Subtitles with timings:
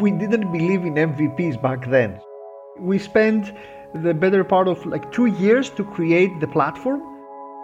[0.00, 2.20] we didn't believe in MVPs back then.
[2.80, 3.52] We spent
[3.94, 7.02] the better part of like two years to create the platform.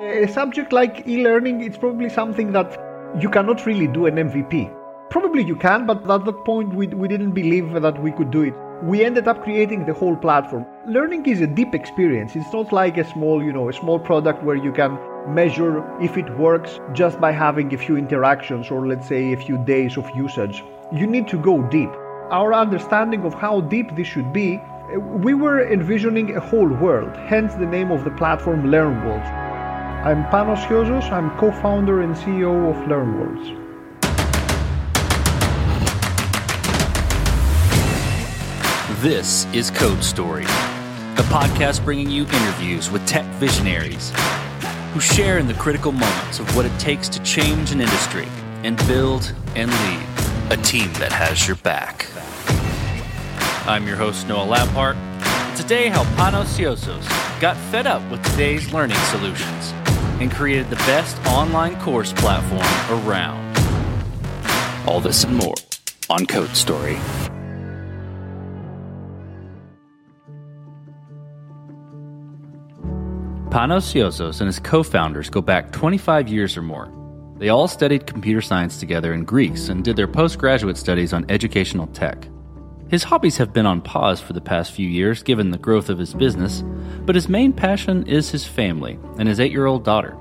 [0.00, 2.78] A subject like e learning, it's probably something that
[3.20, 4.72] you cannot really do an MVP.
[5.10, 8.42] Probably you can, but at that point we, we didn't believe that we could do
[8.42, 8.54] it.
[8.84, 10.64] We ended up creating the whole platform.
[10.86, 12.36] Learning is a deep experience.
[12.36, 14.96] It's not like a small, you know, a small product where you can
[15.26, 19.58] measure if it works just by having a few interactions or let's say a few
[19.64, 20.62] days of usage.
[20.92, 21.90] You need to go deep.
[22.32, 27.14] Our understanding of how deep this should be, eh, we were envisioning a whole world,
[27.14, 29.30] hence the name of the platform LearnWorlds.
[30.06, 33.60] I'm Panos Siozos, I'm co-founder and CEO of LearnWorlds.
[39.02, 44.10] This is Code Story, a podcast bringing you interviews with tech visionaries
[44.94, 48.26] who share in the critical moments of what it takes to change an industry
[48.64, 50.11] and build and lead
[50.52, 52.06] a team that has your back.
[53.66, 54.96] I'm your host, Noah Labhart.
[55.56, 59.72] Today, how Panos Siozos got fed up with today's learning solutions
[60.20, 63.40] and created the best online course platform around.
[64.86, 65.54] All this and more
[66.10, 66.96] on Code Story.
[73.48, 77.01] Panos Siozos and his co founders go back 25 years or more.
[77.42, 81.88] They all studied computer science together in Greece and did their postgraduate studies on educational
[81.88, 82.28] tech.
[82.88, 85.98] His hobbies have been on pause for the past few years given the growth of
[85.98, 86.62] his business,
[87.04, 90.16] but his main passion is his family and his eight year old daughter.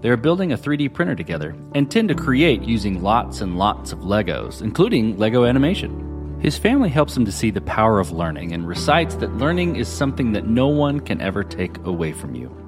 [0.00, 3.92] They are building a 3D printer together and tend to create using lots and lots
[3.92, 6.40] of Legos, including Lego animation.
[6.40, 9.86] His family helps him to see the power of learning and recites that learning is
[9.86, 12.63] something that no one can ever take away from you.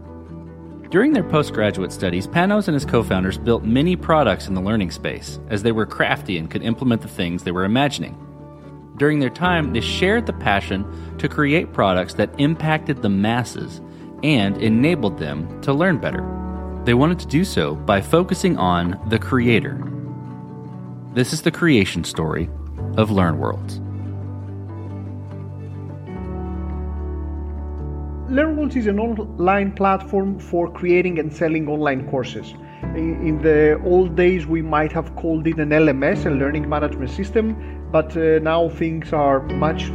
[0.91, 4.93] During their postgraduate studies, Panos and his co founders built many products in the learning
[4.93, 8.17] space, as they were crafty and could implement the things they were imagining.
[8.97, 13.81] During their time, they shared the passion to create products that impacted the masses
[14.23, 16.25] and enabled them to learn better.
[16.85, 19.83] They wanted to do so by focusing on the creator.
[21.15, 22.49] This is the creation story
[22.97, 23.86] of LearnWorlds.
[28.29, 32.55] LearnWorlds is an online platform for creating and selling online courses.
[32.97, 37.89] In the old days, we might have called it an LMS, a learning management system,
[37.93, 39.91] but uh, now things are much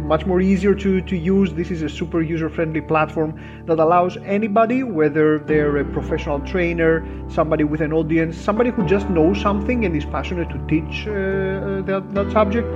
[0.00, 1.52] much more easier to, to use.
[1.52, 7.62] This is a super user-friendly platform that allows anybody, whether they're a professional trainer, somebody
[7.62, 11.82] with an audience, somebody who just knows something and is passionate to teach uh, uh
[11.82, 12.66] that, that subject,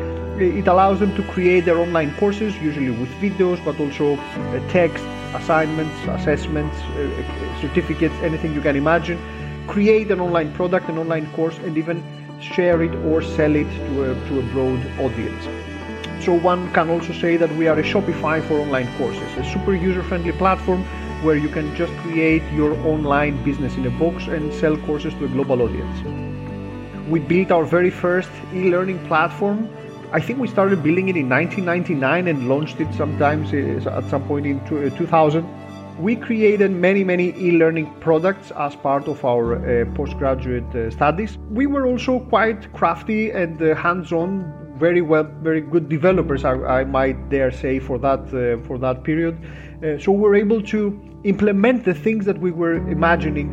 [0.41, 5.05] it allows them to create their online courses, usually with videos, but also uh, text,
[5.35, 9.19] assignments, assessments, uh, uh, certificates, anything you can imagine.
[9.67, 12.03] Create an online product, an online course, and even
[12.41, 15.45] share it or sell it to a, to a broad audience.
[16.25, 19.75] So one can also say that we are a Shopify for online courses, a super
[19.75, 20.83] user-friendly platform
[21.23, 25.25] where you can just create your online business in a box and sell courses to
[25.25, 25.97] a global audience.
[27.09, 29.69] We built our very first e-learning platform
[30.15, 34.23] I think we started building it in 1999 and launched it sometimes uh, at some
[34.29, 35.45] point in 2000.
[35.45, 35.49] Uh,
[35.99, 41.37] we created many, many e-learning products as part of our uh, postgraduate uh, studies.
[41.51, 46.85] We were also quite crafty and uh, hands-on, very well, very good developers, I, I
[46.85, 48.31] might dare say, for that
[48.69, 49.37] for that period.
[50.01, 50.79] so we were able to
[51.25, 53.49] implement the things that we were imagining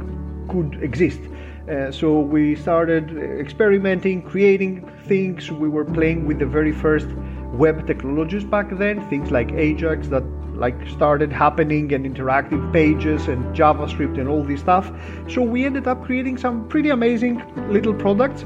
[0.47, 1.21] could exist.
[1.71, 5.49] Uh, so we started experimenting, creating things.
[5.49, 7.07] We were playing with the very first
[7.53, 10.23] web technologies back then, things like Ajax that
[10.53, 14.91] like started happening and interactive pages and JavaScript and all this stuff.
[15.29, 18.43] So we ended up creating some pretty amazing little products.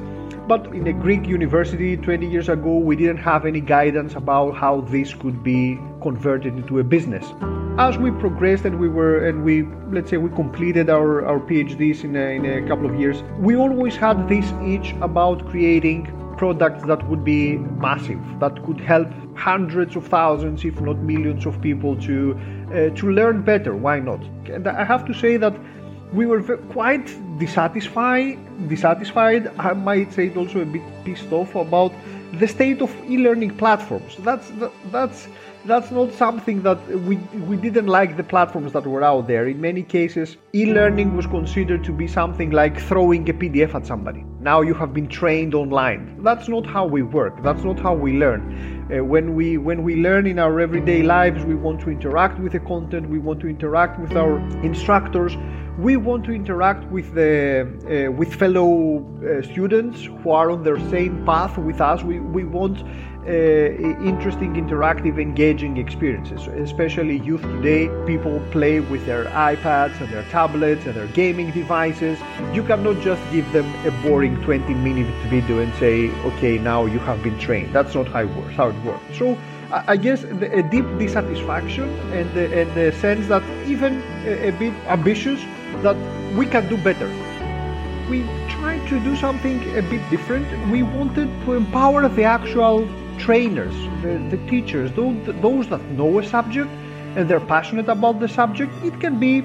[0.48, 4.82] But in a Greek university 20 years ago, we didn't have any guidance about how
[4.82, 7.26] this could be converted into a business.
[7.80, 12.04] As we progressed and we were and we let's say we completed our, our phds
[12.04, 16.06] in a, in a couple of years we always had this itch about creating
[16.38, 21.60] products that would be massive that could help hundreds of thousands if not millions of
[21.62, 22.40] people to
[22.70, 23.76] uh, to learn better.
[23.76, 24.22] Why not?
[24.50, 25.54] And i have to say that
[26.14, 27.08] we were quite
[27.40, 28.38] dissatisfied
[28.70, 31.92] dissatisfied i might say it also a bit pissed off about
[32.40, 34.52] the state of e-learning platforms that's
[34.92, 35.28] that's
[35.66, 37.16] that's not something that we
[37.50, 39.48] we didn't like the platforms that were out there.
[39.48, 44.24] In many cases, e-learning was considered to be something like throwing a PDF at somebody.
[44.40, 46.22] Now you have been trained online.
[46.24, 47.42] That's not how we work.
[47.42, 48.44] That's not how we learn.
[48.92, 52.52] Uh, when we when we learn in our everyday lives, we want to interact with
[52.52, 53.10] the content.
[53.10, 55.36] We want to interact with our instructors.
[55.78, 60.80] We want to interact with the uh, with fellow uh, students who are on their
[60.90, 62.02] same path with us.
[62.02, 62.82] We we want
[63.28, 66.48] uh, interesting, interactive, engaging experiences.
[66.48, 72.20] Especially youth today, people play with their iPads and their tablets and their gaming devices.
[72.54, 77.00] You cannot just give them a boring 20 minute video and say, okay, now you
[77.00, 77.74] have been trained.
[77.74, 78.54] That's not how it works.
[78.54, 79.18] How it works.
[79.18, 79.38] So
[79.72, 84.74] I guess a deep dissatisfaction and the, and the sense that even a, a bit
[84.88, 85.42] ambitious
[85.84, 85.98] that
[86.36, 87.08] we can do better.
[88.10, 90.48] We tried to do something a bit different.
[90.70, 92.88] We wanted to empower the actual
[93.18, 96.70] trainers, the, the teachers, those, those that know a subject
[97.16, 98.72] and they're passionate about the subject.
[98.84, 99.44] It can be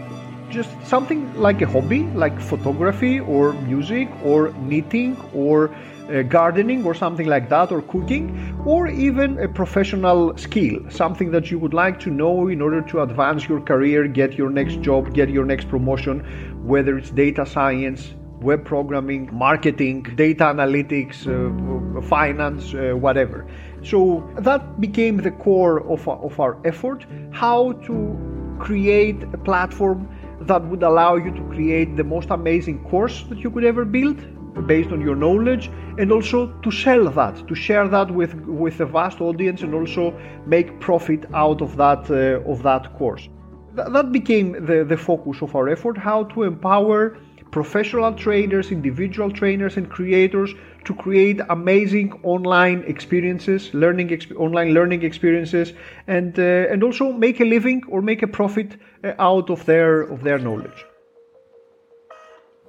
[0.50, 5.75] just something like a hobby, like photography or music or knitting or
[6.10, 11.50] uh, gardening or something like that, or cooking, or even a professional skill, something that
[11.50, 15.14] you would like to know in order to advance your career, get your next job,
[15.14, 16.20] get your next promotion,
[16.66, 23.46] whether it's data science, web programming, marketing, data analytics, uh, finance, uh, whatever.
[23.82, 30.08] So that became the core of, of our effort how to create a platform
[30.42, 34.18] that would allow you to create the most amazing course that you could ever build
[34.67, 38.87] based on your knowledge and also to sell that to share that with with a
[38.87, 40.14] vast audience and also
[40.47, 43.29] make profit out of that uh, of that course.
[43.76, 47.17] Th- that became the the focus of our effort how to empower
[47.50, 50.55] professional trainers individual trainers and creators
[50.85, 55.73] to create amazing online experiences learning exp- online learning experiences
[56.06, 60.03] and uh, and also make a living or make a profit uh, out of their
[60.03, 60.85] of their knowledge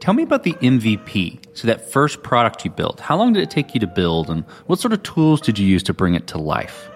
[0.02, 1.40] Tell me about the MVP.
[1.54, 4.44] So, that first product you built, how long did it take you to build, and
[4.66, 6.90] what sort of tools did you use to bring it to life?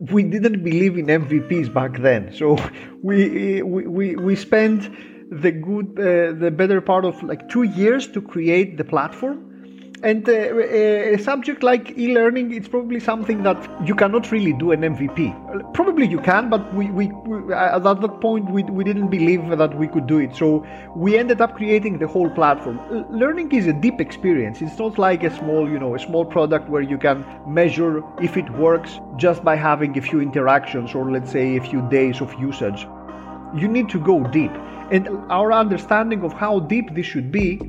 [0.00, 2.56] We didn't believe in MVPs back then, so
[3.02, 4.88] we we we, we spent
[5.30, 9.47] the good uh, the better part of like two years to create the platform
[10.02, 14.80] and uh, a subject like e-learning, it's probably something that you cannot really do an
[14.80, 15.74] MVP.
[15.74, 19.76] Probably you can, but we, we, we at that point we, we didn't believe that
[19.76, 20.34] we could do it.
[20.34, 22.80] So we ended up creating the whole platform.
[23.10, 24.60] Learning is a deep experience.
[24.62, 28.36] It's not like a small, you know, a small product where you can measure if
[28.36, 32.32] it works just by having a few interactions or let's say a few days of
[32.40, 32.86] usage.
[33.54, 34.52] You need to go deep.
[34.90, 37.60] And our understanding of how deep this should be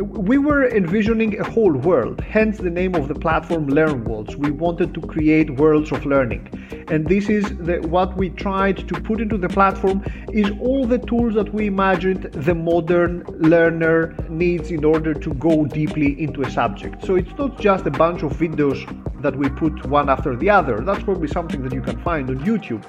[0.00, 4.36] we were envisioning a whole world, hence the name of the platform Learn Worlds.
[4.36, 6.48] We wanted to create worlds of learning.
[6.88, 10.98] And this is the, what we tried to put into the platform is all the
[10.98, 16.50] tools that we imagined the modern learner needs in order to go deeply into a
[16.50, 17.04] subject.
[17.04, 18.80] So it's not just a bunch of videos
[19.22, 20.80] that we put one after the other.
[20.80, 22.84] That's probably something that you can find on YouTube.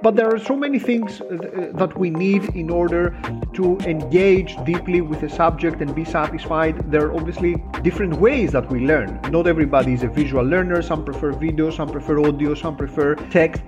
[0.00, 3.16] But there are so many things uh, that we need in order
[3.54, 6.90] to engage deeply with a subject and be satisfied.
[6.90, 9.20] There are obviously different ways that we learn.
[9.30, 10.82] Not everybody is a visual learner.
[10.82, 13.62] Some prefer video, some prefer audio, some prefer text.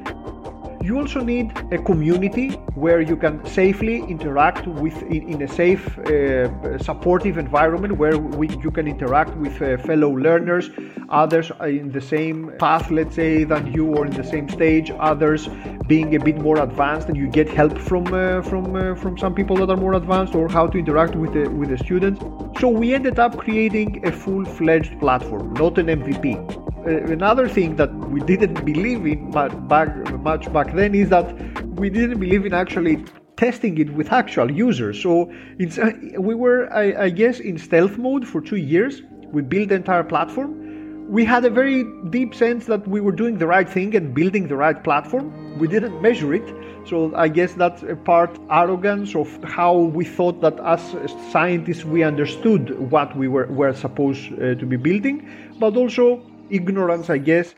[0.83, 5.99] You also need a community where you can safely interact with in, in a safe,
[5.99, 10.71] uh, supportive environment where we, you can interact with uh, fellow learners,
[11.11, 14.91] others in the same path, let's say, than you, or in the same stage.
[14.99, 15.51] Others
[15.87, 19.35] being a bit more advanced, and you get help from uh, from uh, from some
[19.35, 22.23] people that are more advanced, or how to interact with the with the students.
[22.59, 26.70] So we ended up creating a full-fledged platform, not an MVP.
[26.87, 31.27] Uh, another thing that we didn't believe in back, much back then is that
[31.79, 33.05] we didn't believe in actually
[33.37, 35.03] testing it with actual users.
[35.03, 35.31] So
[36.19, 39.03] we were, I, I, guess, in stealth mode for two years.
[39.31, 40.57] We built the entire platform.
[41.11, 44.49] We had a very deep sense that we were doing the right thing and building
[44.49, 45.59] the right platform.
[45.59, 46.49] We didn't measure it.
[46.87, 50.81] So I guess that's a part arrogance of how we thought that as
[51.31, 55.29] scientists we understood what we were, were supposed uh, to be building,
[55.59, 57.55] but also ignorance, I guess.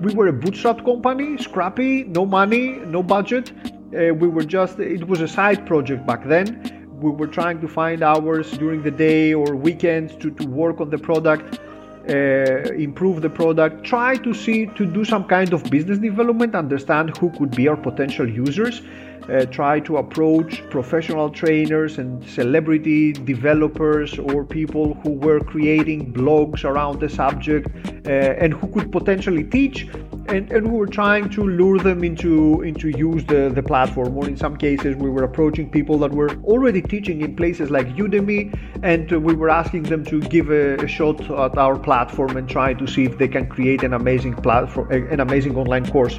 [0.00, 3.52] We were a bootstrap company, scrappy, no money, no budget.
[3.94, 6.88] Uh, we were just, it was a side project back then.
[7.00, 10.90] We were trying to find hours during the day or weekends to, to work on
[10.90, 11.60] the product,
[12.08, 17.16] uh, improve the product, try to see, to do some kind of business development, understand
[17.18, 18.82] who could be our potential users
[19.28, 26.64] uh, try to approach professional trainers and celebrity developers or people who were creating blogs
[26.64, 27.68] around the subject
[28.06, 29.88] uh, and who could potentially teach
[30.28, 34.16] and, and we were trying to lure them into into use the, the platform.
[34.16, 37.88] Or in some cases we were approaching people that were already teaching in places like
[37.96, 42.48] udemy and we were asking them to give a, a, shot at our platform and
[42.48, 46.18] try to see if they can create an amazing platform an amazing online course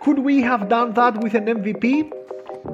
[0.00, 2.12] could we have done that with an MVP?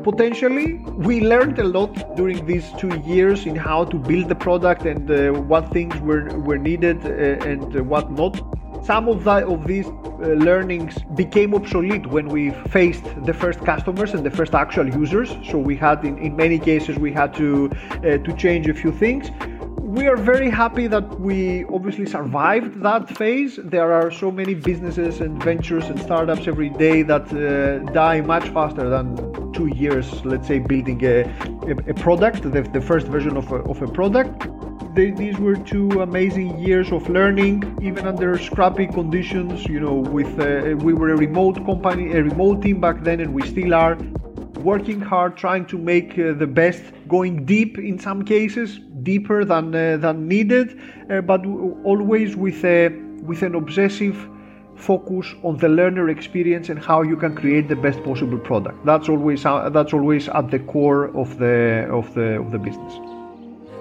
[0.03, 0.75] potentially.
[1.09, 5.11] We learned a lot during these two years in how to build the product and
[5.11, 8.41] uh, what things were, were needed uh, and uh, what not.
[8.85, 14.13] Some of, that, of these uh, learnings became obsolete when we faced the first customers
[14.13, 15.35] and the first actual users.
[15.49, 18.93] So we had in, in many cases we had to uh, to change a few
[18.93, 19.31] things
[19.95, 23.61] we are very happy that we obviously survived that phase.
[23.63, 28.49] There are so many businesses and ventures and startups every day that uh, die much
[28.49, 29.07] faster than
[29.53, 31.21] two years, let's say, building a,
[31.71, 34.49] a, a product, the, the, first version of a, of a product.
[34.97, 39.65] They, these were two amazing years of learning, even under scrappy conditions.
[39.65, 43.33] You know, with uh, we were a remote company, a remote team back then, and
[43.33, 43.97] we still are
[44.65, 49.75] working hard, trying to make uh, the best, going deep in some cases, deeper than
[49.75, 50.81] uh, than needed,
[51.11, 51.47] uh, but
[51.85, 52.89] always with a
[53.23, 54.17] with an obsessive
[54.77, 58.85] focus on the learner experience and how you can create the best possible product.
[58.85, 62.95] That's always uh, that's always at the core of the of the of the business.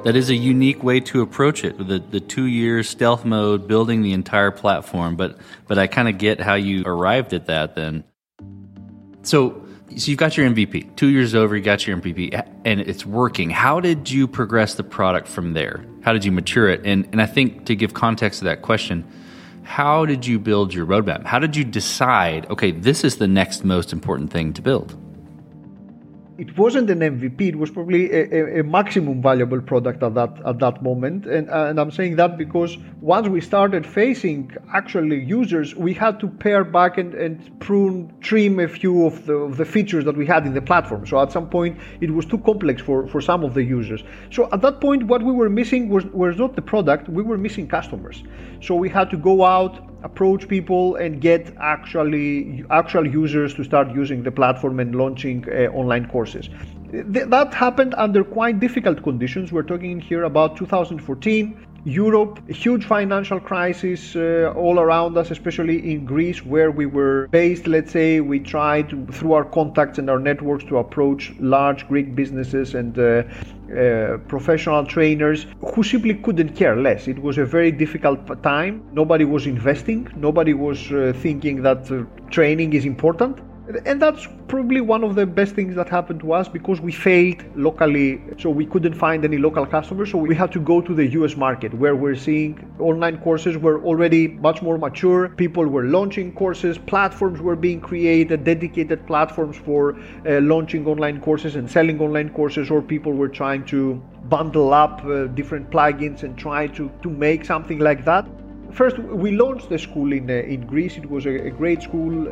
[0.03, 1.77] That is a unique way to approach it.
[1.77, 5.15] The the two years stealth mode, building the entire platform.
[5.15, 5.37] But
[5.67, 7.75] but I kind of get how you arrived at that.
[7.75, 8.03] Then,
[9.23, 9.62] so
[9.97, 10.95] so you've got your MVP.
[10.95, 13.49] Two years over, you got your MVP, and it's working.
[13.49, 15.85] How did you progress the product from there?
[16.01, 16.81] How did you mature it?
[16.85, 19.05] And and I think to give context to that question,
[19.63, 21.25] how did you build your roadmap?
[21.25, 22.49] How did you decide?
[22.49, 24.97] Okay, this is the next most important thing to build
[26.37, 27.41] it wasn't an MVP.
[27.41, 31.27] It was probably a, a, maximum valuable product at that at that moment.
[31.27, 36.27] And and I'm saying that because once we started facing actually users, we had to
[36.27, 40.25] pare back and, and prune, trim a few of the, of the features that we
[40.25, 41.05] had in the platform.
[41.05, 44.03] So at some point, it was too complex for, for some of the users.
[44.31, 47.09] So at that point, what we were missing was was not the product.
[47.09, 48.23] We were missing customers.
[48.59, 53.93] So we had to go out approach people and get actually actual users to start
[53.95, 56.49] using the platform and launching uh, online courses.
[56.91, 59.51] Th- that happened under quite difficult conditions.
[59.51, 61.65] We're talking here about 2014.
[61.85, 67.67] Europe, huge financial crisis uh, all around us, especially in Greece, where we were based.
[67.67, 72.73] Let's say we tried through our contacts and our networks to approach large Greek businesses
[72.73, 73.23] and uh,
[73.73, 77.09] uh, professional trainers who simply couldn't care less.
[77.09, 78.81] It was a very difficult time.
[78.93, 83.39] Nobody was investing, nobody was uh, thinking that uh, training is important.
[83.85, 87.43] And that's probably one of the best things that happened to us because we failed
[87.55, 88.21] locally.
[88.37, 90.11] So we couldn't find any local customers.
[90.11, 93.83] So we had to go to the US market where we're seeing online courses were
[93.83, 95.29] already much more mature.
[95.29, 99.95] People were launching courses, platforms were being created, dedicated platforms for
[100.27, 103.95] uh, launching online courses and selling online courses, or people were trying to
[104.29, 108.25] bundle up uh, different plugins and try to, to make something like that.
[108.71, 110.97] First, we launched the school in, uh, in Greece.
[110.97, 112.27] It was a, a great school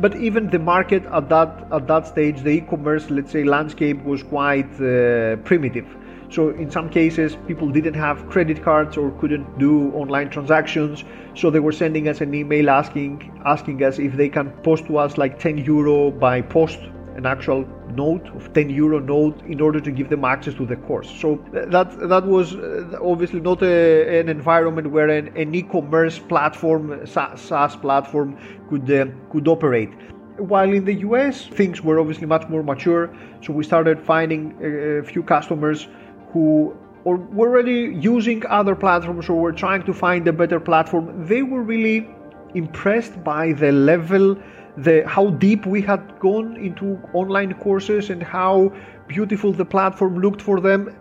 [0.00, 4.22] but even the market at that at that stage, the e-commerce, let's say, landscape was
[4.22, 5.86] quite uh, primitive.
[6.30, 11.04] So in some cases, people didn't have credit cards or couldn't do online transactions.
[11.34, 14.96] So they were sending us an email asking asking us if they can post to
[14.96, 16.78] us like 10 euro by post
[17.16, 20.76] an actual note of 10 euro note in order to give them access to the
[20.76, 21.10] course.
[21.20, 27.06] So that that was uh, obviously not a, an environment where an, an, e-commerce platform
[27.06, 28.38] SaaS platform
[28.68, 29.90] could uh, could operate.
[30.38, 33.10] While in the US things were obviously much more mature
[33.42, 35.88] so we started finding a, few customers
[36.32, 41.26] who or were already using other platforms or were trying to find a better platform.
[41.26, 42.08] They were really
[42.54, 44.36] impressed by the level
[44.76, 48.72] the how deep we had gone into online courses and how
[49.06, 50.96] beautiful the platform looked for them.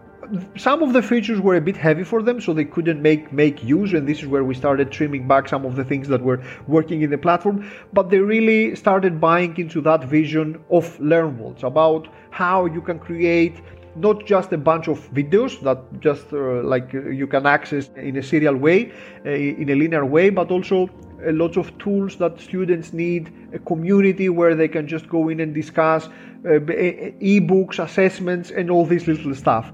[0.55, 3.63] Some of the features were a bit heavy for them so they couldn't make make
[3.63, 6.41] use and this is where we started trimming back some of the things that were
[6.67, 7.69] working in the platform.
[7.93, 13.61] But they really started buying into that vision of LearnWorlds about how you can create
[13.95, 18.17] not just a bunch of videos that just uh, like uh, you can access in
[18.17, 18.91] a serial way
[19.25, 20.89] uh, in a linear way but also
[21.25, 25.39] a lot of tools that students need, a community where they can just go in
[25.39, 26.10] and discuss
[26.45, 26.60] uh,
[27.19, 29.71] e-books, assessments, and all this little stuff.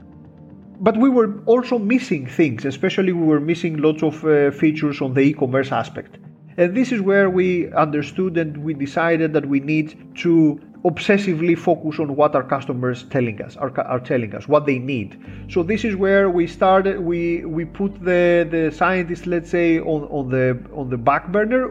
[0.79, 5.13] But we were also missing things, especially we were missing lots of uh, features on
[5.13, 6.17] the e-commerce aspect.
[6.57, 11.99] And this is where we understood and we decided that we need to obsessively focus
[11.99, 15.19] on what our customers telling us are, are telling us what they need.
[15.49, 20.01] So this is where we started we we put the the scientists let's say on
[20.17, 21.61] on the on the back burner.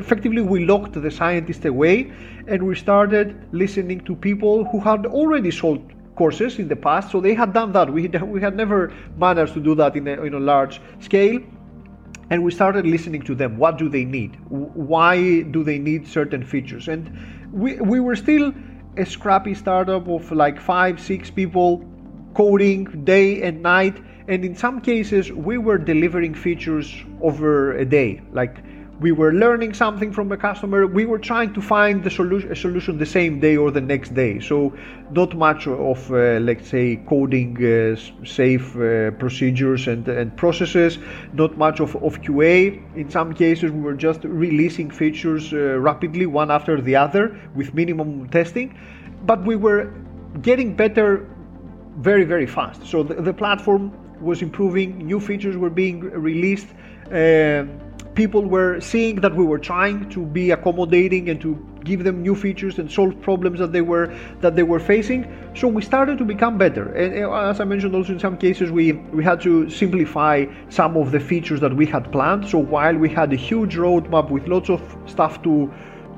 [0.00, 2.12] Effectively we locked the scientists away
[2.46, 5.80] and we started listening to people who had already sold
[6.16, 7.10] courses in the past.
[7.10, 7.90] So they had done that.
[7.90, 11.40] We had, we had never managed to do that in a, in a large scale.
[12.30, 13.56] And we started listening to them.
[13.56, 14.36] What do they need?
[14.50, 16.88] Why do they need certain features?
[16.88, 17.10] And
[17.52, 18.52] we, we were still
[18.96, 21.84] a scrappy startup of like five, six people
[22.34, 23.96] coding day and night.
[24.28, 28.20] And in some cases, we were delivering features over a day.
[28.32, 28.58] Like
[29.00, 32.56] we were learning something from a customer we were trying to find the solution, a
[32.56, 34.40] solution the same day or the next day.
[34.40, 34.72] So
[35.12, 40.98] not much of uh, let's say coding uh, safe uh, procedures and, and processes
[41.32, 46.26] not much of, of qa in some cases we were just releasing features uh, rapidly
[46.26, 48.76] one after the other with minimum testing
[49.24, 49.92] but we were
[50.42, 51.28] getting better
[51.98, 52.84] very very fast.
[52.86, 56.66] So the, the platform was improving new features were being released
[57.12, 57.80] um,
[58.18, 61.50] people were seeing that we were trying to be accommodating and to
[61.84, 64.06] give them new features and solve problems that they were
[64.40, 65.20] that they were facing.
[65.54, 66.84] So we started to become better.
[67.02, 68.84] And uh, as i mentioned also in some cases we
[69.18, 70.34] we had to simplify
[70.80, 72.48] some of the features that we had planned.
[72.48, 74.82] So while we had a huge roadmap with lots of
[75.16, 75.54] stuff to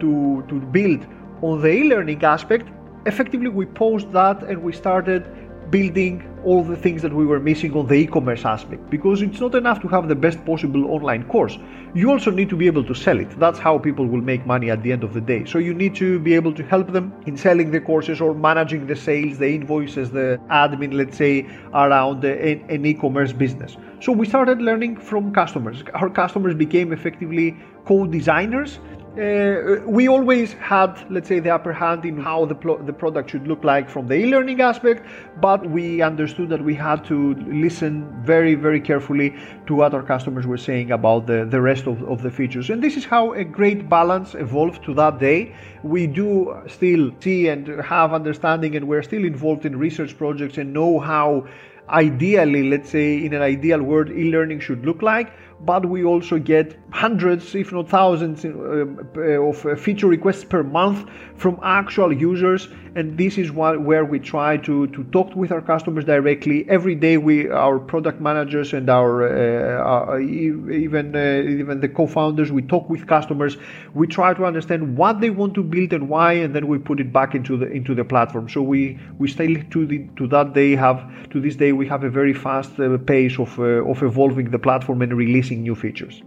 [0.01, 0.11] to
[0.49, 1.07] to build
[1.43, 2.67] on the e-learning aspect
[3.07, 5.23] effectively we paused that and we started
[5.71, 9.55] building all the things that we were missing on the e-commerce aspect because it's not
[9.55, 11.59] enough to have the best possible online course.
[11.95, 13.31] You also need to be able to sell it.
[13.39, 15.45] That's how people will make money at the end of the day.
[15.45, 18.87] So you need to be able to help them in selling the courses or managing
[18.87, 23.77] the sales the invoices the admin let's say around an e-commerce business.
[24.01, 25.85] So we started learning from customers.
[25.95, 28.79] Our customers became effectively co-designers
[29.19, 33.31] uh, we always had, let's say, the upper hand in how the, pl- the product
[33.31, 35.05] should look like from the e learning aspect,
[35.41, 39.35] but we understood that we had to listen very, very carefully
[39.67, 42.71] to what our customers were saying about the, the rest of, of the features.
[42.71, 45.57] And this is how a great balance evolved to that day.
[45.83, 50.73] We do still see and have understanding, and we're still involved in research projects and
[50.73, 51.49] know how
[51.89, 55.33] ideally, let's say, in an ideal world, e learning should look like
[55.65, 58.87] but we also get hundreds, if not thousands, uh,
[59.17, 62.69] uh, of uh, feature requests per month from actual users.
[62.97, 66.69] And this is what, where we try to, to talk with our customers directly.
[66.69, 72.51] Every day, we our product managers and our, uh, our even uh, even the co-founders,
[72.51, 73.57] we talk with customers.
[73.95, 76.99] We try to understand what they want to build and why, and then we put
[76.99, 78.49] it back into the into the platform.
[78.49, 82.03] So we we still to the to that day have to this day we have
[82.03, 86.23] a very fast uh, pace of of evolving the platform and releasing releasing new features.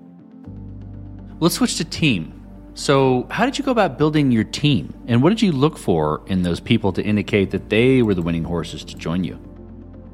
[1.39, 2.39] Let's switch to team.
[2.75, 4.93] So, how did you go about building your team?
[5.07, 8.21] And what did you look for in those people to indicate that they were the
[8.21, 9.37] winning horses to join you?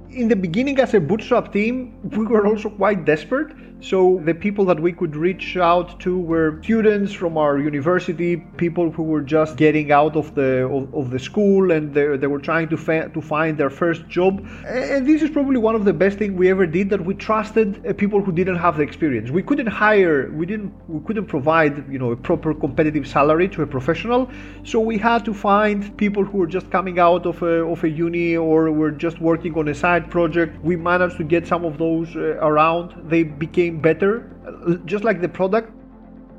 [0.09, 4.65] In the beginning, as a bootstrap team, we were also quite desperate so the people
[4.65, 9.55] that we could reach out to were students from our university, people who were just
[9.55, 13.09] getting out of the of, of the school and they, they were trying to fa-
[13.13, 14.45] to find their first job.
[14.67, 17.85] And this is probably one of the best things we ever did that we trusted
[17.87, 19.29] uh, people who didn't have the experience.
[19.31, 23.61] We couldn't hire, we didn't we couldn't provide, you know, a proper competitive salary to
[23.61, 24.29] a professional.
[24.65, 27.89] So we had to find people who were just coming out of a of a
[27.89, 30.61] uni or were just working on a side project.
[30.65, 33.09] We managed to get some of those uh, around.
[33.09, 35.71] They became became better, just like the product.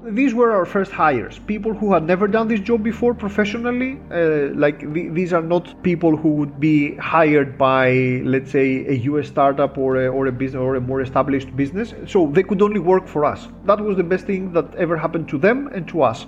[0.03, 3.99] These were our first hires, people who had never done this job before professionally.
[4.11, 8.95] Uh, like th- these are not people who would be hired by, let's say, a
[9.11, 11.93] US startup or a, or a business or a more established business.
[12.07, 13.49] So they could only work for us.
[13.67, 16.27] That was the best thing that ever happened to them and to us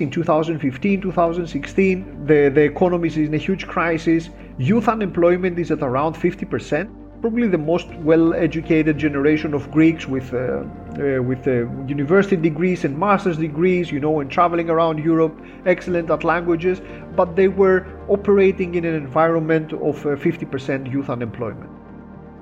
[0.00, 5.82] in 2015 2016 the, the economy is in a huge crisis youth unemployment is at
[5.82, 12.36] around 50% probably the most well-educated generation of Greeks with uh, uh, with uh, university
[12.36, 15.34] degrees and master's degrees, you know, and traveling around Europe,
[15.66, 16.80] excellent at languages,
[17.16, 21.70] but they were operating in an environment of 50% uh, youth unemployment.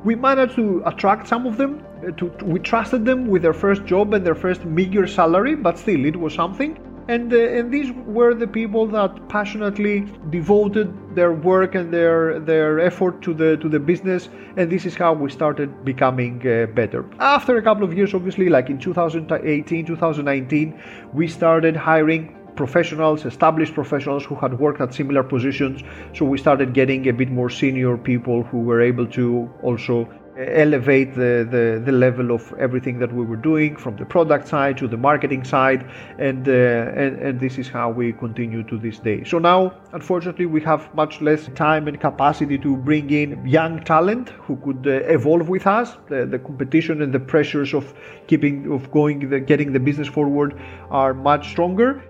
[0.04, 1.84] We managed to attract some of them.
[2.06, 5.78] Uh, to, we trusted them with their first job and their first meager salary, but
[5.78, 11.32] still, it was something and uh, and these were the people that passionately devoted their
[11.32, 14.28] work and their their effort to the to the business.
[14.56, 17.04] And this is how we started becoming uh, better.
[17.20, 20.80] After a couple of years obviously like in 2018 2019
[21.12, 25.82] we started hiring professionals established professionals who had worked at similar positions.
[26.14, 30.08] So we started getting a bit more senior people who were able to also
[30.38, 34.76] elevate the, the, the, level of everything that we were doing from the product side
[34.76, 38.98] to the marketing side and, uh, and, and this is how we continue to this
[38.98, 39.24] day.
[39.24, 44.30] So now unfortunately we have much less time and capacity to bring in young talent
[44.30, 45.96] who could uh, evolve with us.
[46.08, 47.94] The, the competition and the pressures of
[48.26, 52.02] keeping of going the, getting the business forward are much stronger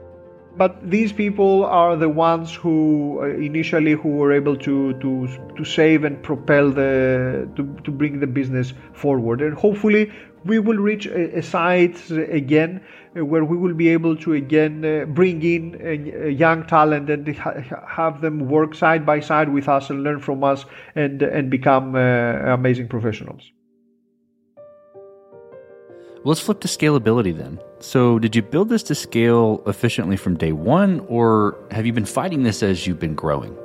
[0.56, 5.64] but these people are the ones who uh, initially who were able to to to
[5.64, 10.10] save and propel the to, to bring the business forward and hopefully
[10.44, 12.80] we will reach a, a site again
[13.16, 17.10] uh, where we will be able to again uh, bring in a, a young talent
[17.10, 20.64] and ha- have them work side by side with us and learn from us
[20.94, 23.50] and and become uh, amazing professionals.
[26.26, 27.60] Let's flip to scalability then.
[27.78, 32.04] So, did you build this to scale efficiently from day one, or have you been
[32.04, 33.56] fighting this as you've been growing?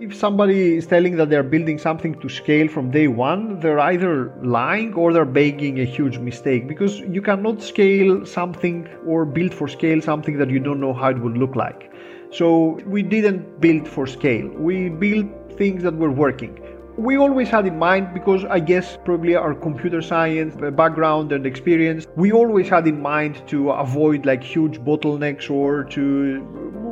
[0.00, 4.32] if somebody is telling that they're building something to scale from day one, they're either
[4.42, 9.68] lying or they're making a huge mistake because you cannot scale something or build for
[9.68, 11.92] scale something that you don't know how it would look like.
[12.32, 14.48] So we didn't build for scale.
[14.48, 16.58] We built things that were working
[17.00, 22.06] we always had in mind because I guess probably our computer science background and experience,
[22.14, 26.42] we always had in mind to avoid like huge bottlenecks or to.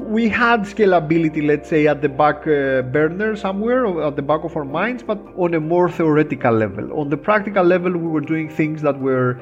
[0.08, 4.56] We had scalability, let's say, at the back uh, burner somewhere, at the back of
[4.56, 6.98] our minds, but on a more theoretical level.
[6.98, 9.38] On the practical level, we were doing things that were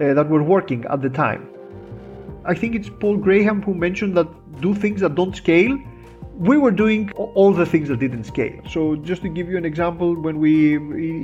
[0.00, 1.48] uh, that were working at the time.
[2.44, 4.28] I think it's Paul Graham who mentioned that
[4.60, 5.78] do things that don't scale
[6.38, 8.60] we were doing all the things that didn't scale.
[8.70, 10.76] So just to give you an example, when we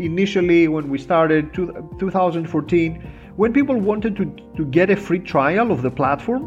[0.04, 4.24] initially when we started 2014, when people wanted to,
[4.56, 6.42] to get a free trial of the platform,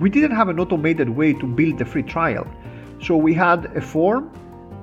[0.00, 2.44] we didn't have an automated way to build the free trial.
[3.00, 4.32] So we had a form.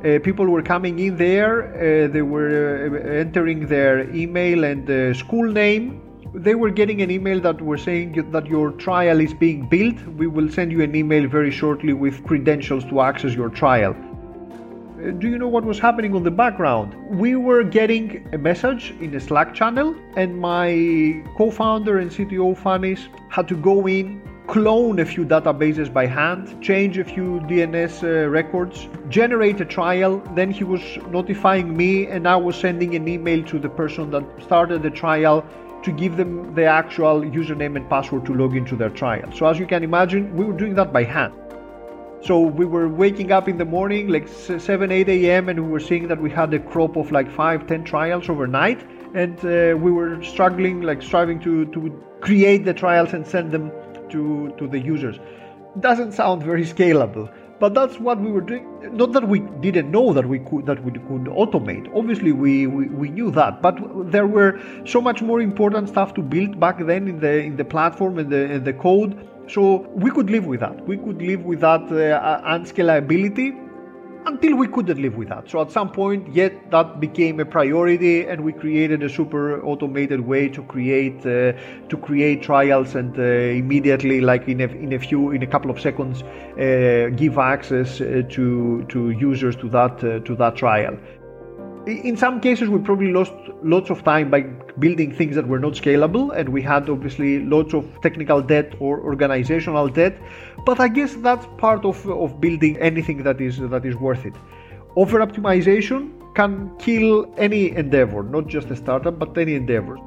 [0.06, 1.76] Uh, people were coming in there.
[1.76, 6.02] Uh, they were uh, entering their email and uh, school name
[6.34, 10.00] they were getting an email that were saying that your trial is being built.
[10.18, 13.96] We will send you an email very shortly with credentials to access your trial.
[14.98, 16.96] Uh, do you know what was happening on the background?
[17.10, 22.58] We were getting a message in a Slack channel, and my co founder and CTO
[22.58, 28.04] Fanis had to go in, clone a few databases by hand, change a few DNS
[28.04, 30.20] uh, records, generate a trial.
[30.34, 34.24] Then he was notifying me, and I was sending an email to the person that
[34.44, 35.46] started the trial
[35.86, 39.32] to give them the actual username and password to log into their trial.
[39.32, 41.34] So as you can imagine, we were doing that by hand.
[42.21, 45.80] So we were waking up in the morning, like 7, 8 a.m., and we were
[45.80, 48.82] seeing that we had a crop of like 5, 10 trials overnight.
[49.13, 53.71] And uh, we were struggling, like striving to, to create the trials and send them
[54.10, 55.19] to, to the users.
[55.80, 58.65] Doesn't sound very scalable, but that's what we were doing.
[58.96, 61.91] Not that we didn't know that we could that we could automate.
[61.96, 63.78] Obviously we, we, we knew that but
[64.12, 67.65] there were so much more important stuff to build back then in the in the
[67.65, 69.28] platform and the in the code.
[69.48, 70.86] So we could live with that.
[70.88, 73.64] We could live with that uh, unscalability
[74.26, 75.50] until we couldn't live with that.
[75.50, 80.22] So at some point, yet that became a priority, and we created a super automated
[80.22, 81.54] way to create uh,
[81.90, 85.72] to create trials and uh, immediately, like in a, in a few in a couple
[85.72, 90.98] of seconds, uh, give access uh, to to users to that uh, to that trial
[91.88, 94.41] in some cases we probably lost lots of time by
[94.80, 99.00] building things that were not scalable and we had obviously lots of technical debt or
[99.02, 100.17] organizational debt.
[100.65, 104.34] But i guess that's part of, of building anything that is that is worth it.
[104.95, 109.98] Over optimization can kill any endeavor not just a startup but any endeavor.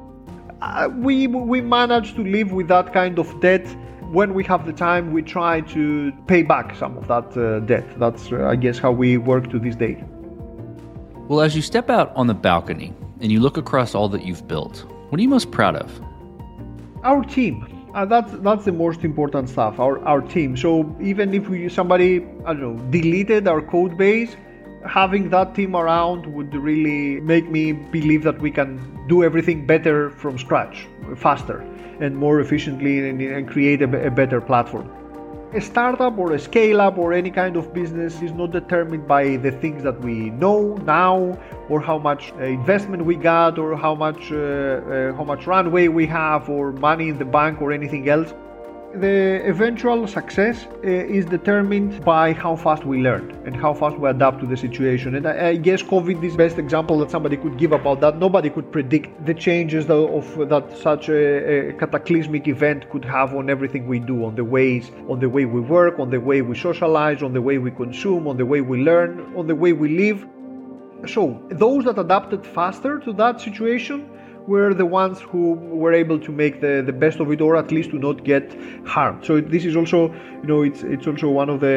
[0.61, 3.65] Uh, we we manage to live with that kind of debt
[4.11, 5.13] when we have the time.
[5.13, 7.87] We try to pay back some of that uh, debt.
[7.97, 10.03] That's uh, i guess how we work to this day
[11.29, 14.47] well, as you step out on the balcony and you look across all that you've
[14.47, 16.01] built, what are you most proud of?
[17.03, 17.67] Our team.
[17.93, 19.79] Uh, that's that's the most important stuff.
[19.79, 20.57] Our our team.
[20.57, 24.35] So even if we somebody I don't know deleted our code base,
[24.87, 30.09] having that team around would really make me believe that we can do everything better
[30.09, 31.61] from scratch, faster
[31.99, 34.89] and more efficiently, and, and create a, a better platform.
[35.51, 39.37] A startup or a scale up or any kind of business is not determined by
[39.37, 41.35] the things that we know now
[41.69, 45.87] or how much uh, investment we got or how much uh, uh, how much runway
[45.87, 48.31] we have or money in the bank or anything else
[48.95, 54.09] the eventual success uh, is determined by how fast we learn and how fast we
[54.09, 55.15] adapt to the situation.
[55.15, 58.17] And I, I guess COVID is the best example that somebody could give about that.
[58.17, 63.35] Nobody could predict the changes that, of that such a, a, cataclysmic event could have
[63.35, 66.41] on everything we do, on the ways, on the way we work, on the way
[66.41, 69.71] we socialize, on the way we consume, on the way we learn, on the way
[69.71, 70.25] we live.
[71.07, 74.09] So those that adapted faster to that situation
[74.53, 77.71] were the ones who were able to make the, the best of it or at
[77.71, 78.45] least to not get
[78.85, 79.23] harmed.
[79.23, 79.99] So this is also,
[80.41, 81.75] you know, it's it's also one of the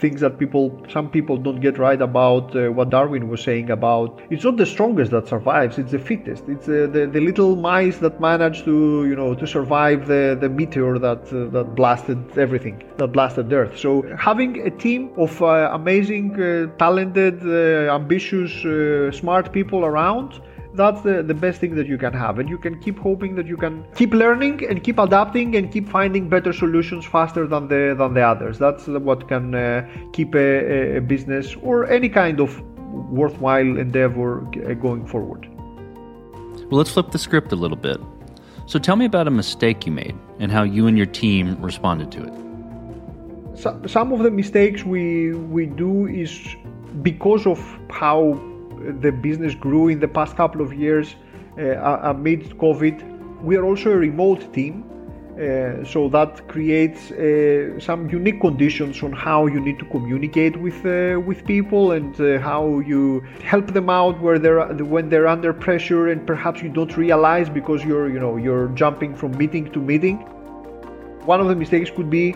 [0.00, 4.18] things that people some people don't get right about uh, what darwin was saying about
[4.30, 7.98] it's not the strongest that survives it's the fittest it's uh, the, the little mice
[7.98, 12.82] that managed to you know to survive the, the meteor that uh, that blasted everything
[12.96, 15.46] that blasted earth so having a team of uh,
[15.80, 18.52] amazing uh, talented uh, ambitious
[19.20, 20.40] smart people around
[20.74, 22.38] that's the, the best thing that you can have.
[22.38, 25.88] And you can keep hoping that you can keep learning and keep adapting and keep
[25.88, 28.58] finding better solutions faster than the than the others.
[28.58, 32.60] That's what can uh, keep a, a business or any kind of
[33.10, 35.48] worthwhile endeavor uh, going forward.
[36.70, 38.00] Well let's flip the script a little bit.
[38.66, 42.12] So tell me about a mistake you made and how you and your team responded
[42.12, 42.34] to it.
[43.58, 46.56] So, some of the mistakes we we do is
[47.02, 47.58] because of
[47.90, 48.40] how
[48.80, 51.14] the business grew in the past couple of years
[51.58, 53.42] uh, amid COVID.
[53.42, 54.84] We are also a remote team,
[55.40, 60.84] uh, so that creates uh, some unique conditions on how you need to communicate with
[60.84, 65.52] uh, with people and uh, how you help them out where they're when they're under
[65.52, 69.80] pressure and perhaps you don't realize because you're you know you're jumping from meeting to
[69.80, 70.16] meeting.
[71.24, 72.34] One of the mistakes could be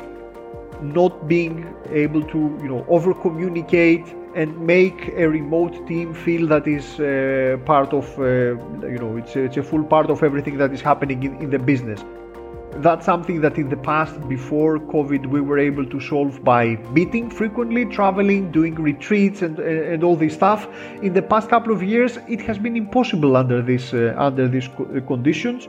[0.80, 6.66] not being able to you know over communicate and make a remote team feel that
[6.66, 8.25] is uh, part of uh,
[8.94, 11.59] you know it's, it's a full part of everything that is happening in, in the
[11.59, 12.05] business.
[12.79, 17.31] That's something that in the past before covid we were able to solve by meeting
[17.31, 20.66] frequently traveling doing retreats and and all this stuff.
[21.03, 24.68] In the past couple of years it has been impossible under this uh, under these
[24.68, 25.68] uh, conditions.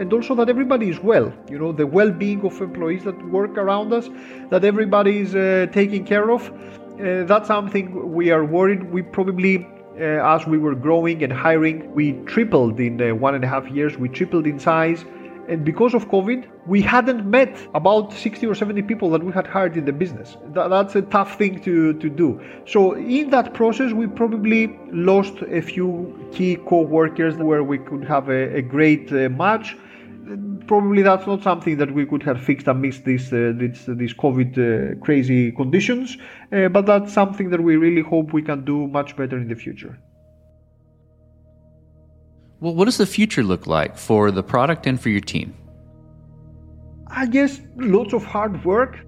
[0.00, 3.92] And also that everybody is well you know the well-being of employees that work around
[3.92, 4.08] us
[4.48, 6.52] that everybody is uh, taken care of
[6.98, 8.92] uh, that's something we are worried.
[8.92, 13.44] We probably, uh, as we were growing and hiring, we tripled in uh, one and
[13.44, 13.96] a half years.
[13.96, 15.04] We tripled in size.
[15.48, 19.46] And because of COVID, we hadn't met about 60 or 70 people that we had
[19.46, 20.36] hired in the business.
[20.52, 22.38] that's a tough thing to, to do.
[22.66, 28.04] So, in that process, we probably lost a few key co workers where we could
[28.04, 29.74] have a, a great uh, match
[30.66, 34.52] probably that's not something that we could have fixed amidst these uh, these, these COVID
[34.58, 36.16] uh, crazy conditions,
[36.52, 39.54] uh, but that's something that we really hope we can do much better in the
[39.54, 39.98] future.
[42.60, 45.54] Well, what does the future look like for the product and for your team?
[47.06, 48.98] I guess lots of hard work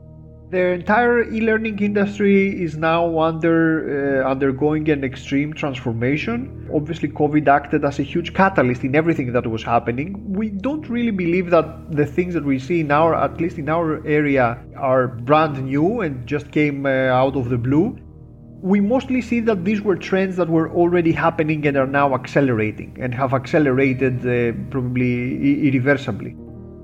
[0.50, 6.68] the entire e-learning industry is now under uh, undergoing an extreme transformation.
[6.74, 10.08] Obviously, COVID acted as a huge catalyst in everything that was happening.
[10.32, 13.68] We don't really believe that the things that we see in our, at least in
[13.68, 17.96] our area, are brand new and just came uh, out of the blue.
[18.60, 22.96] We mostly see that these were trends that were already happening and are now accelerating
[23.00, 26.34] and have accelerated uh, probably irreversibly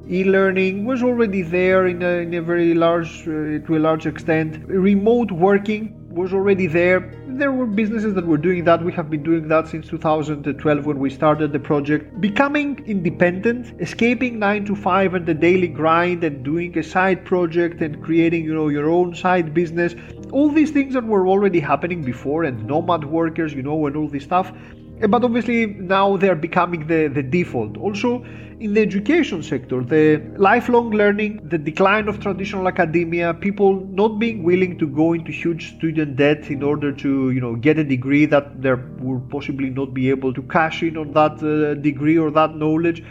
[0.09, 4.63] e-learning was already there in a, in a very large uh, to a large extent.
[4.67, 7.13] Remote working was already there.
[7.29, 8.83] There were businesses that were doing that.
[8.83, 12.21] We have been doing that since 2012 when we started the project.
[12.21, 17.83] Becoming independent escaping 9 to 5 and the daily grind and doing a side project
[17.83, 19.95] and creating you know your own side business.
[20.33, 24.09] All these things that were already happening before and nomad workers you know and all
[24.09, 24.53] this stuff.
[25.01, 27.77] But obviously now they're becoming the, the default.
[27.77, 28.25] Also
[28.59, 34.43] in the education sector, the lifelong learning, the decline of traditional academia, people not being
[34.43, 38.25] willing to go into huge student debt in order to, you know, get a degree
[38.25, 42.31] that they will possibly not be able to cash in on that uh, degree or
[42.31, 43.05] that knowledge.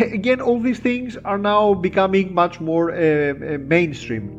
[0.00, 4.36] Again, all these things are now becoming much more uh, uh mainstream.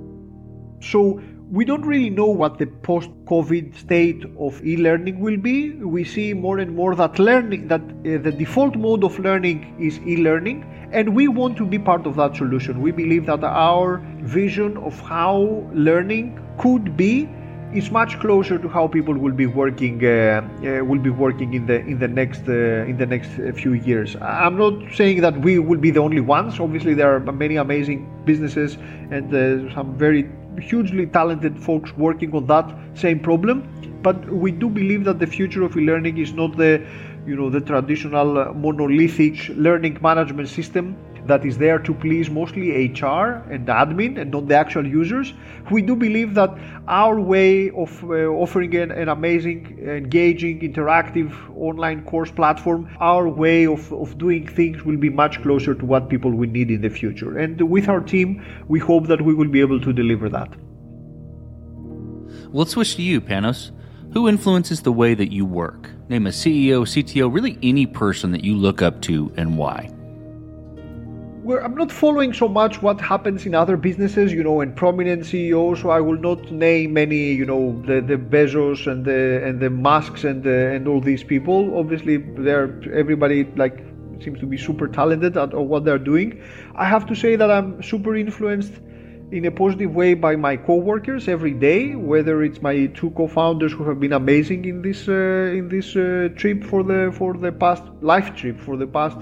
[0.81, 5.71] So we don't really know what the post-COVID state of e-learning will be.
[5.71, 9.99] We see more and more that learning, that uh, the default mode of learning is
[10.07, 12.81] e-learning, and we want to be part of that solution.
[12.81, 17.29] We believe that our vision of how learning could be
[17.73, 21.65] is much closer to how people will be working uh, uh, will be working in
[21.65, 24.15] the in the next uh, in the next few years.
[24.21, 26.59] I'm not saying that we will be the only ones.
[26.59, 28.77] Obviously, there are many amazing businesses
[29.09, 33.63] and uh, some very hugely talented folks working on that same problem
[34.01, 36.85] but we do believe that the future of e-learning is not the
[37.25, 42.87] you know the traditional uh, monolithic learning management system that is there to please mostly
[42.87, 45.33] HR and admin and not the actual users.
[45.69, 46.57] We do believe that
[46.87, 53.67] our way of uh, offering an, an, amazing, engaging, interactive online course platform, our way
[53.67, 56.89] of, of doing things will be much closer to what people will need in the
[56.89, 57.37] future.
[57.37, 60.49] And with our team, we hope that we will be able to deliver that.
[62.51, 63.71] let's switch to you, Panos.
[64.13, 65.89] Who influences the way that you work?
[66.09, 69.89] Name a CEO, CTO, really any person that you look up to and why.
[71.49, 75.81] I'm not following so much what happens in other businesses, you know, and prominent CEOs.
[75.81, 79.71] So I will not name any, you know, the, the Bezos and the and the
[79.71, 81.77] Musks and the, and all these people.
[81.77, 83.83] Obviously, they're everybody like
[84.21, 86.43] seems to be super talented at what they're doing.
[86.75, 88.73] I have to say that I'm super influenced
[89.31, 93.83] in a positive way by my co-workers every day whether it's my two co-founders who
[93.83, 97.83] have been amazing in this uh, in this uh, trip for the for the past
[98.01, 99.17] life trip for the past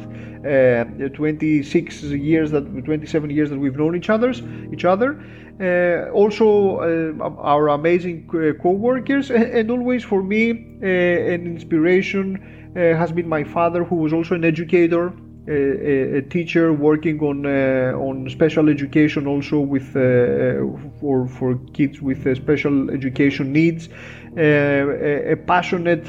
[0.46, 4.42] uh, 26 years that 27 years that we've known each other's
[4.74, 5.22] each other.
[5.62, 8.26] Uh, also uh, our amazing
[8.62, 9.30] co-workers.
[9.30, 14.36] And, and always for me uh, an inspiration has been my father who was also
[14.36, 15.12] an educator
[15.50, 20.00] a, a, teacher working on uh, on special education also with uh,
[21.00, 23.90] for for kids with uh, special education needs.
[24.38, 26.06] A, a, passionate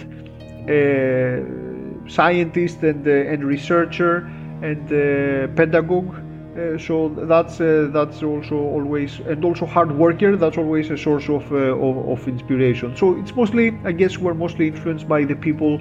[2.07, 4.29] scientist and and researcher
[4.63, 6.15] and pedagogue.
[6.51, 10.37] Uh, so that's uh, that's also always and also hard worker.
[10.37, 12.97] That's always a source of, uh, of, of inspiration.
[12.97, 15.81] So it's mostly i guess we're mostly influenced by the people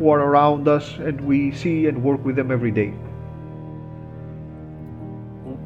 [0.00, 2.94] who are around us and we see and work with them every day.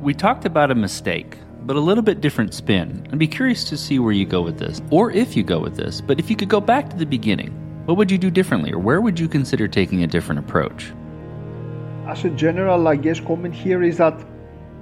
[0.03, 3.07] We talked about a mistake, but a little bit different spin.
[3.13, 5.77] I'd be curious to see where you go with this, or if you go with
[5.77, 6.01] this.
[6.01, 7.53] But if you could go back to the beginning,
[7.87, 10.93] what would you do differently, or where would you consider taking a different approach?
[12.09, 14.19] As a general, I guess, comment here is that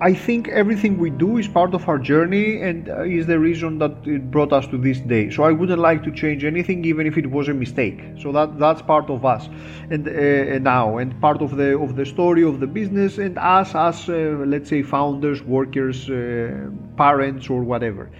[0.02, 3.78] I think everything we do is part of our journey and uh, is the reason
[3.78, 5.30] that it brought us to this day.
[5.30, 8.02] So I wouldn't like to change anything, even if it was a mistake.
[8.18, 9.48] So that that's part of us,
[9.92, 13.76] and uh, now, and part of the of the story of the business, and us
[13.76, 18.10] as uh, let's say founders, workers, uh, parents, or whatever.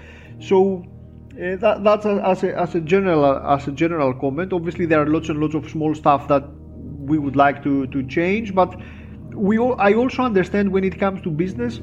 [0.41, 0.87] So.
[1.33, 4.53] Uh, that, that's a, as, a, as a general as a general comment.
[4.53, 6.45] Obviously, there are lots and lots of small stuff that
[7.13, 8.79] we would like to, to change, but
[9.35, 11.81] we all, I also understand when it comes to business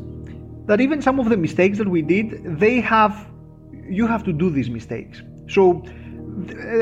[0.65, 3.27] that even some of the mistakes that we did, they have
[3.89, 5.21] you have to do these mistakes.
[5.49, 5.83] So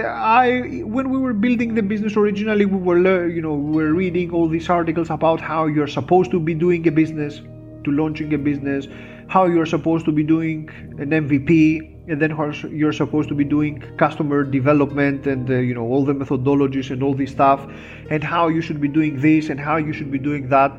[0.06, 4.32] I when we were building the business originally, we were you know we were reading
[4.32, 7.42] all these articles about how you're supposed to be doing a business,
[7.84, 8.88] to launching a business,
[9.28, 12.32] how you're supposed to be doing an MVP, and then
[12.72, 17.04] you're supposed to be doing customer development and uh, you know all the methodologies and
[17.04, 17.68] all this stuff
[18.10, 20.72] and how you should be doing this and how you should be doing that.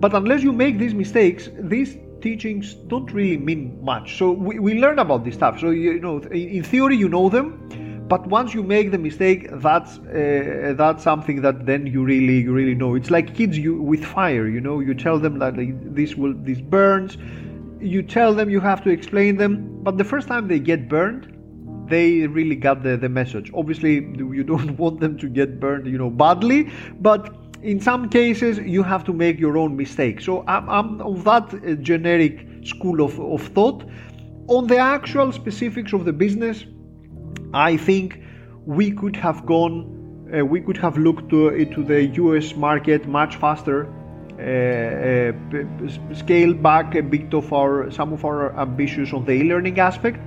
[0.00, 4.18] But unless you make these mistakes these teachings don't really mean much.
[4.18, 5.60] So we, we learn about this stuff.
[5.60, 9.98] So you know in theory you know them but once you make the mistake that's
[9.98, 12.96] uh, that's something that then you really you really know.
[12.96, 15.54] It's like kids you with fire you know you tell them that
[15.94, 17.16] this will this burns
[17.80, 19.82] you tell them you have to explain them.
[19.82, 21.36] But the first time they get burned
[21.88, 23.50] they really got the, the message.
[23.52, 26.70] Obviously you don't want them to get burned you know badly.
[27.00, 31.24] But in some cases you have to make your own mistake so i'm, I'm of
[31.24, 33.84] that uh, generic school of, of thought.
[34.48, 36.64] On the actual specifics of the business
[37.52, 38.20] i think
[38.66, 39.96] we could have gone
[40.34, 43.99] uh, we could have looked to, to the us market much faster uh, uh,
[46.14, 50.18] scale back a bit of our some of our ambitions on the e-learning aspect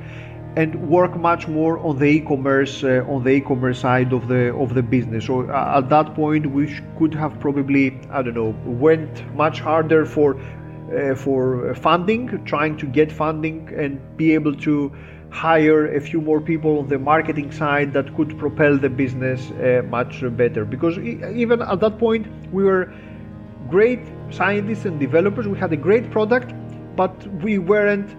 [0.55, 4.75] and work much more on the e-commerce uh, on the e-commerce side of the of
[4.75, 5.25] the business.
[5.25, 10.39] So at that point we could have probably i don't know went much harder for
[10.39, 14.91] uh, for funding trying to get funding and be able to
[15.31, 19.49] hire a few more people on the marketing side that could propel the business
[19.89, 20.63] much better.
[20.63, 22.93] Because even at that point we were
[23.69, 25.47] great scientists and developers.
[25.47, 26.53] We had a great product,
[26.95, 28.15] but we weren't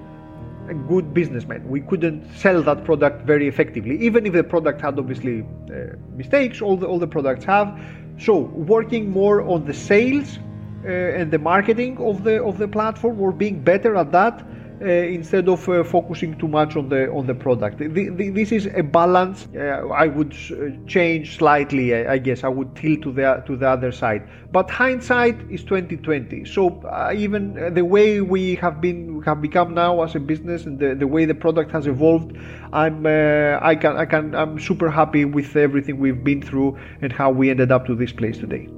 [0.68, 1.68] a good businessman.
[1.68, 6.62] We couldn't sell that product very effectively, even if the product had obviously uh, mistakes.
[6.62, 7.78] All the all the products have.
[8.18, 10.38] So working more on the sales
[10.84, 14.46] uh, and the marketing of the of the platform, or being better at that,
[14.80, 17.78] uh, instead of uh, focusing too much on the on the product.
[17.78, 19.46] The, the, this is a balance.
[19.54, 20.34] Uh, I would
[20.88, 21.94] change slightly.
[21.94, 24.28] I, I, guess I would tilt to the to the other side.
[24.50, 26.44] But hindsight is 2020.
[26.46, 26.80] So
[27.14, 31.06] even the way we have been have become now as a business and the, the
[31.06, 32.36] way the product has evolved,
[32.72, 37.30] I'm I can I can I'm super happy with everything we've been through and how
[37.30, 38.68] we ended up to this place today.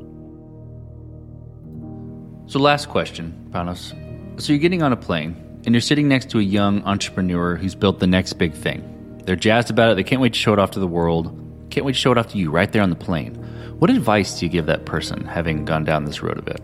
[2.48, 3.94] So last question, Panos.
[4.40, 7.74] So you're getting on a plane and you're sitting next to a young entrepreneur who's
[7.74, 9.20] built the next big thing.
[9.26, 11.37] They're jazzed about it, they can't wait to show it off to the world,
[11.70, 13.35] can't wait to show it off to you right there on the plane.
[13.81, 16.62] What advice do you give that person having gone down this road a bit?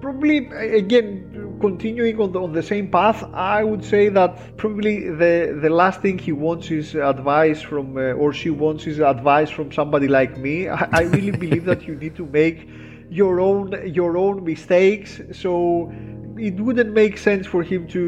[0.00, 5.58] Probably, again, continuing on the, on the same path, I would say that probably the,
[5.60, 9.72] the last thing he wants is advice from, uh, or she wants is advice from
[9.72, 10.68] somebody like me.
[10.68, 12.68] I, I really believe that you need to make
[13.10, 15.20] your own your own mistakes.
[15.32, 15.92] So
[16.40, 18.00] it wouldn't make sense for him to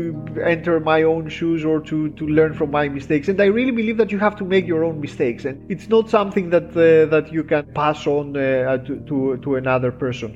[0.44, 3.28] enter my own shoes or to, to learn from my mistakes.
[3.28, 6.08] And I really believe that you have to make your own mistakes, and it's not
[6.08, 10.30] something that uh, that you can pass on uh, to, to to another person.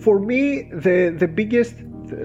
[0.00, 1.74] For me, the the biggest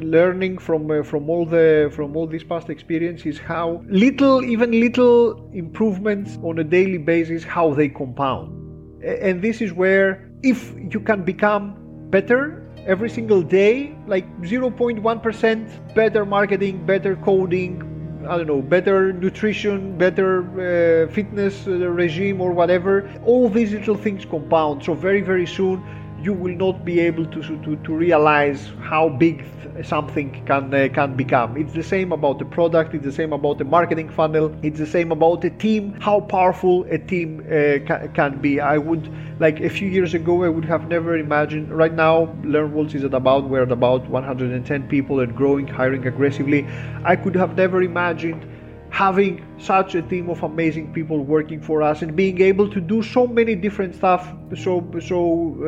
[0.01, 4.71] learning from uh, from all the from all this past experience is how little even
[4.71, 8.55] little improvements on a daily basis how they compound
[9.03, 11.75] and this is where if you can become
[12.09, 17.85] better every single day like 0.1% better marketing better coding
[18.27, 23.09] I don't know, better nutrition, better uh, fitness uh, regime, or whatever.
[23.25, 24.83] All these little things compound.
[24.83, 25.81] So very, very soon,
[26.21, 29.45] you will not be able to to, to realize how big
[29.83, 31.57] something can uh, can become.
[31.57, 32.93] It's the same about the product.
[32.93, 34.55] It's the same about the marketing funnel.
[34.63, 35.93] It's the same about the team.
[35.99, 38.59] How powerful a team uh, ca- can be.
[38.59, 39.09] I would
[39.39, 40.43] like a few years ago.
[40.43, 41.71] I would have never imagined.
[41.71, 46.67] Right now, LearnWorlds is at about we're at about 110 people and growing, hiring aggressively.
[47.03, 48.45] I could have never imagined
[48.89, 53.03] having such a team of amazing people working for us and being able to do
[53.03, 55.67] so many different stuff so so uh,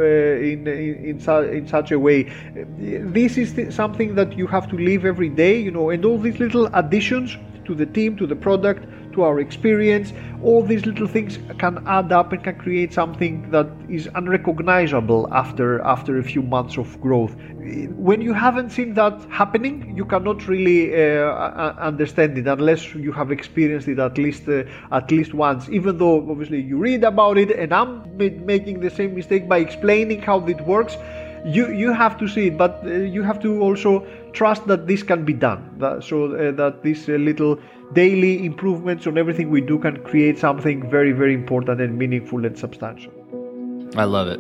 [0.52, 2.24] in, in in, in such a way.
[3.20, 6.18] This is th- something that you have to live every day you know and all
[6.18, 10.14] these little additions to the team to the product to our experience.
[10.44, 15.82] All these little things can add up and can create something that is unrecognizable after
[15.82, 17.36] after a few months of growth.
[17.96, 23.32] When you haven't seen that happening you cannot really uh, understand it unless you have
[23.32, 25.70] experienced it at least uh, at least once.
[25.70, 30.22] Even though obviously you read about it and i'm making the same mistake by explaining
[30.22, 30.98] how it works
[31.46, 32.58] you you have to see it.
[32.58, 35.70] But uh, you have to also trust that this can be done.
[35.80, 37.60] That, so uh, that this uh, little
[37.94, 42.58] daily improvements on everything we do can create something very very important and meaningful and
[42.58, 43.14] substantial.
[43.96, 44.40] I love it.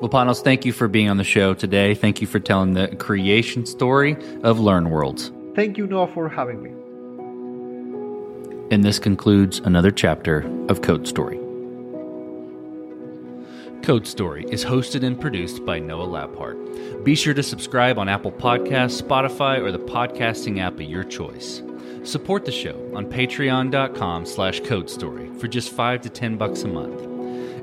[0.00, 1.94] Well panos thank you for being on the show today.
[1.94, 6.70] Thank you for telling the creation story of LearnWorlds thank you noah for having me.
[8.70, 11.38] And this concludes another chapter of code story.
[13.82, 17.04] Code Story is hosted and produced by Noah Labhart.
[17.04, 21.62] Be sure to subscribe on Apple Podcasts, Spotify, or the podcasting app of your choice.
[22.04, 27.00] Support the show on patreon.com slash codestory for just 5 to 10 bucks a month.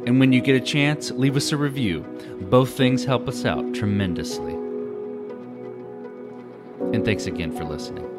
[0.08, 2.02] And when you get a chance, leave us a review.
[2.42, 4.54] Both things help us out tremendously.
[6.94, 8.19] And thanks again for listening.